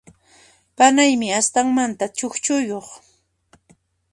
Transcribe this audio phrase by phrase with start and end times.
[0.75, 2.87] Panaymi astanmanta chukchuyuq.